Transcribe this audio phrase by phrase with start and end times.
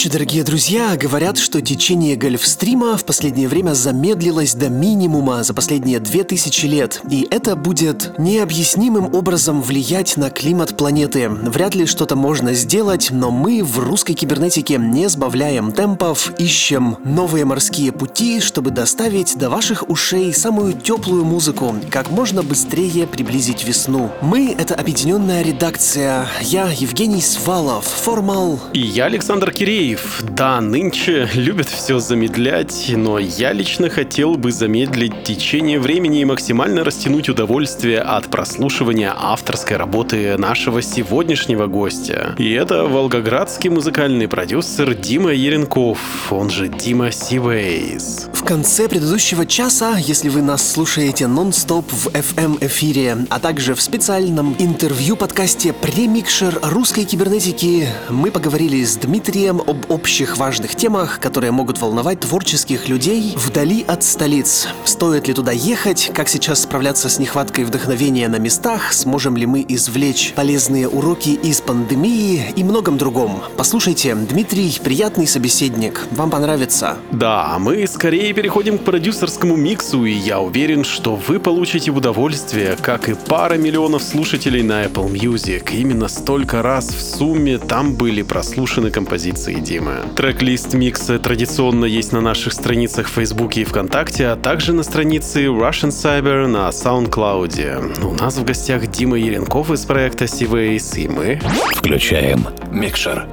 [0.00, 0.96] Ночи, дорогие друзья.
[0.96, 7.02] Говорят, что течение гольфстрима в последнее время замедлилось до минимума за последние две тысячи лет.
[7.10, 11.28] И это будет необъяснимым образом влиять на климат планеты.
[11.28, 17.44] Вряд ли что-то можно сделать, но мы в русской кибернетике не сбавляем темпов, ищем новые
[17.44, 24.10] морские пути, чтобы доставить до ваших ушей самую теплую музыку, как можно быстрее приблизить весну.
[24.22, 26.26] Мы— это объединенная редакция.
[26.40, 28.60] Я Евгений Свалов, Формал.
[28.72, 30.22] И я Александр Кирилл Андреев.
[30.22, 36.84] Да, нынче любят все замедлять, но я лично хотел бы замедлить течение времени и максимально
[36.84, 42.34] растянуть удовольствие от прослушивания авторской работы нашего сегодняшнего гостя.
[42.38, 45.98] И это волгоградский музыкальный продюсер Дима Еренков,
[46.30, 48.28] он же Дима Сивейс.
[48.32, 54.56] В конце предыдущего часа, если вы нас слушаете нон-стоп в FM-эфире, а также в специальном
[54.58, 61.80] интервью подкасте «Премикшер русской кибернетики», мы поговорили с Дмитрием об общих важных темах, которые могут
[61.80, 64.68] волновать творческих людей вдали от столиц.
[64.84, 69.64] Стоит ли туда ехать, как сейчас справляться с нехваткой вдохновения на местах, сможем ли мы
[69.68, 73.42] извлечь полезные уроки из пандемии и многом другом.
[73.56, 76.96] Послушайте, Дмитрий приятный собеседник, вам понравится.
[77.12, 83.08] Да, мы скорее переходим к продюсерскому миксу, и я уверен, что вы получите удовольствие, как
[83.08, 85.70] и пара миллионов слушателей на Apple Music.
[85.72, 89.96] Именно столько раз в сумме там были прослушаны композиции Димы.
[90.16, 95.44] Трек-лист микса традиционно есть на наших страницах в Фейсбуке и ВКонтакте, а также на странице
[95.44, 98.04] Russian Cyber на SoundCloud.
[98.04, 101.40] У нас в гостях Дима Еренков из проекта Seaways, и мы
[101.76, 103.26] включаем микшер.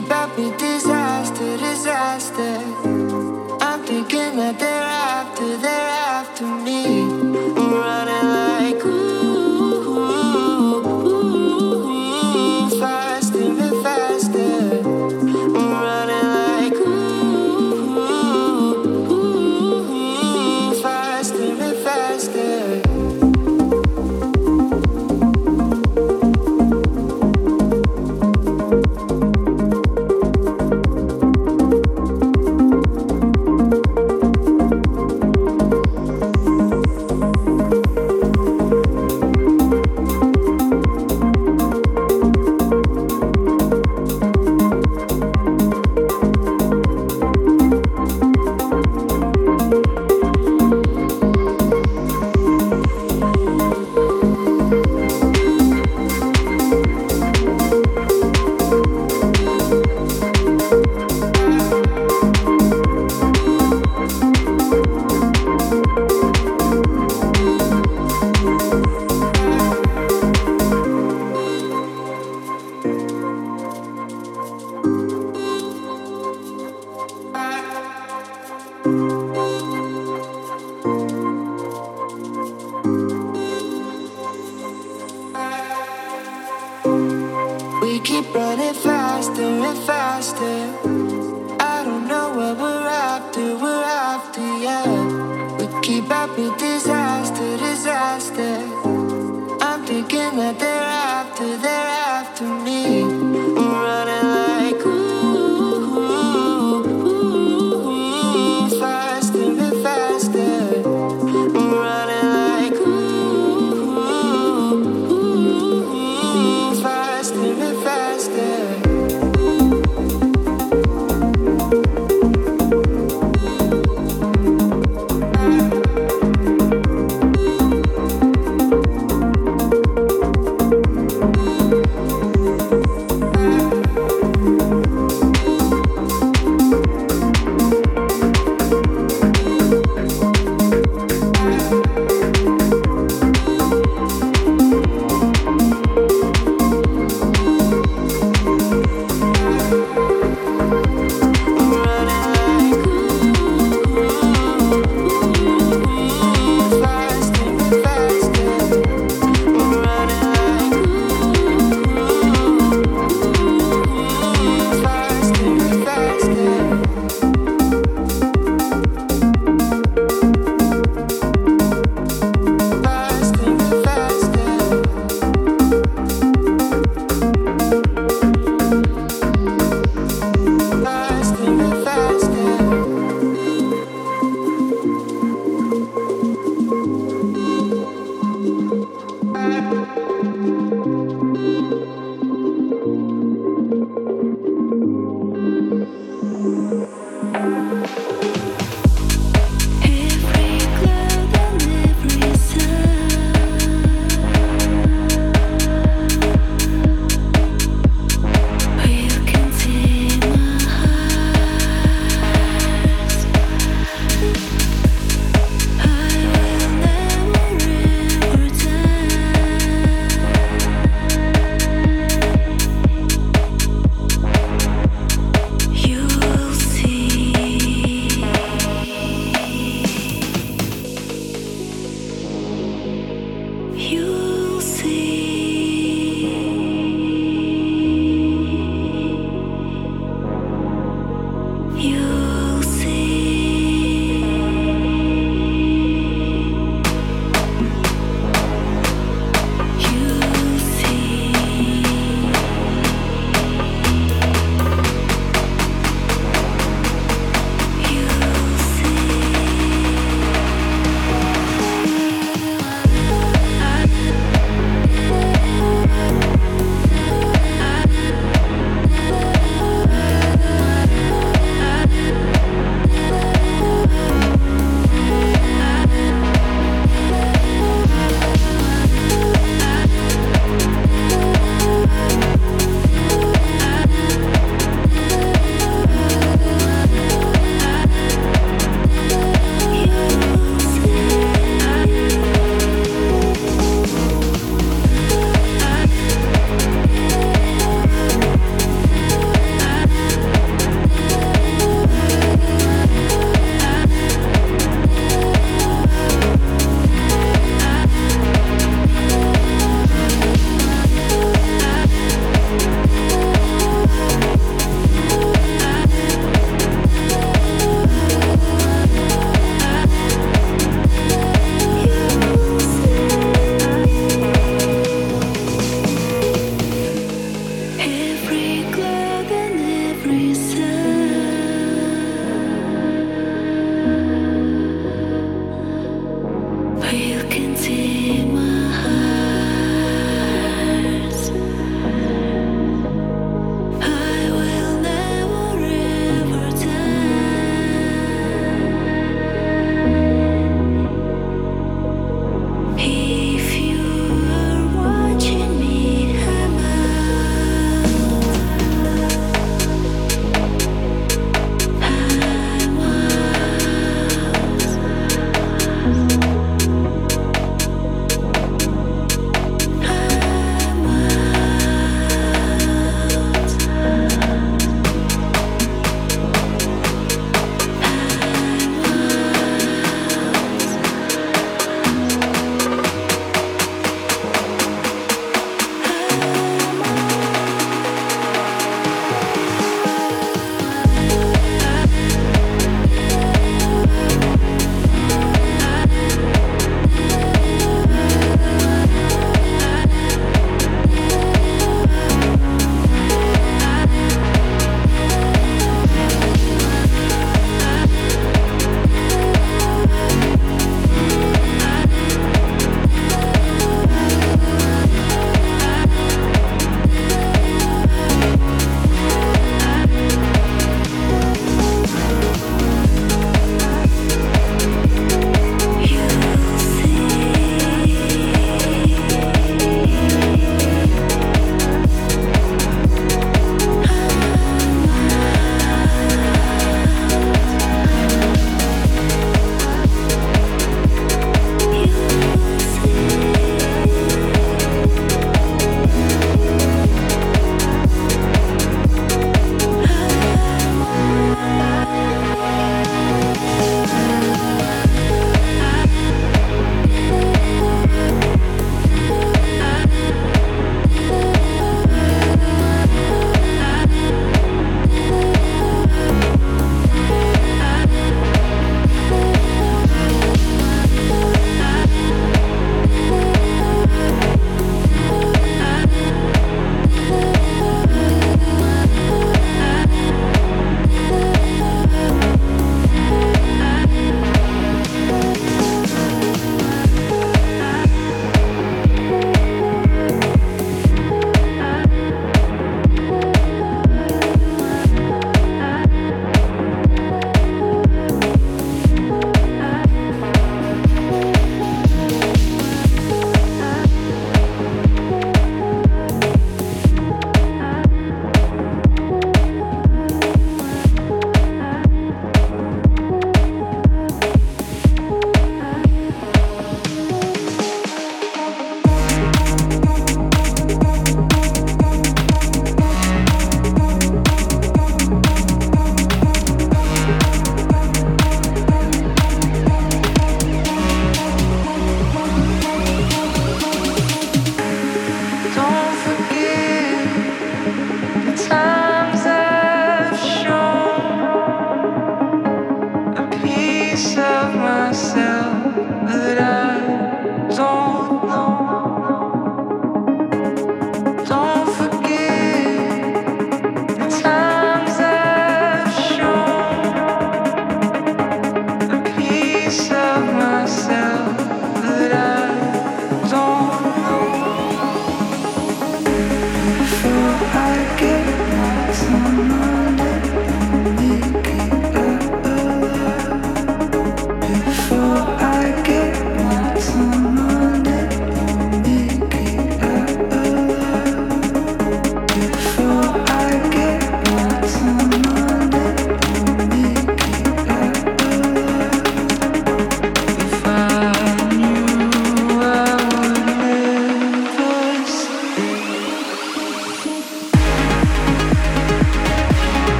[0.00, 0.59] be back,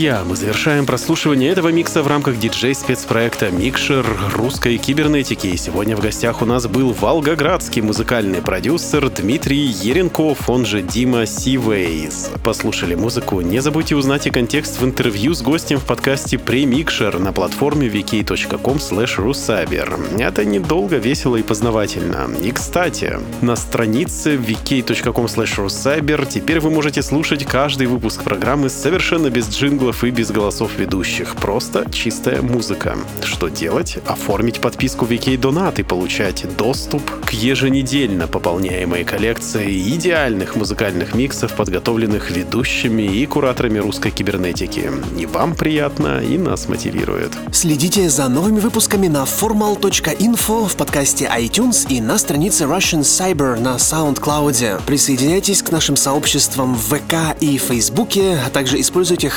[0.00, 5.48] друзья, мы завершаем прослушивание этого микса в рамках диджей-спецпроекта «Микшер русской кибернетики».
[5.48, 11.26] И сегодня в гостях у нас был волгоградский музыкальный продюсер Дмитрий Еренков, он же Дима
[11.26, 12.30] Сивейс.
[12.42, 13.42] Послушали музыку?
[13.42, 18.78] Не забудьте узнать и контекст в интервью с гостем в подкасте «Премикшер» на платформе vk.com
[18.78, 20.18] rusaber.
[20.18, 22.30] Это недолго, весело и познавательно.
[22.42, 29.46] И, кстати, на странице vk.com rusaber теперь вы можете слушать каждый выпуск программы совершенно без
[29.90, 31.36] джинглов и без голосов ведущих.
[31.36, 32.96] Просто чистая музыка.
[33.22, 33.98] Что делать?
[34.06, 42.30] Оформить подписку VK Donat и получать доступ к еженедельно пополняемой коллекции идеальных музыкальных миксов, подготовленных
[42.30, 44.90] ведущими и кураторами русской кибернетики.
[45.18, 47.32] И вам приятно, и нас мотивирует.
[47.52, 53.76] Следите за новыми выпусками на formal.info в подкасте iTunes и на странице Russian Cyber на
[53.76, 54.82] SoundCloud.
[54.86, 59.28] Присоединяйтесь к нашим сообществам в ВК и Фейсбуке, а также используйте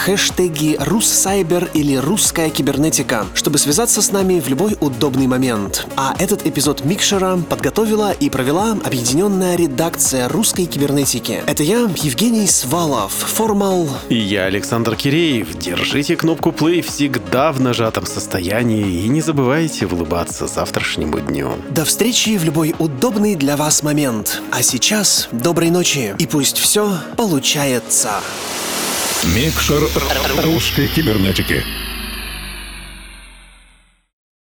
[0.43, 5.87] хэштеги «Руссайбер» или «Русская кибернетика», чтобы связаться с нами в любой удобный момент.
[5.95, 11.41] А этот эпизод Микшера подготовила и провела объединенная редакция русской кибернетики.
[11.47, 13.89] Это я, Евгений Свалов, Формал.
[14.09, 15.57] И я, Александр Киреев.
[15.57, 21.53] Держите кнопку play всегда в нажатом состоянии и не забывайте улыбаться завтрашнему дню.
[21.69, 24.41] До встречи в любой удобный для вас момент.
[24.51, 28.21] А сейчас доброй ночи и пусть все получается.
[29.25, 29.87] Микшер
[30.43, 31.63] русской кибернетики.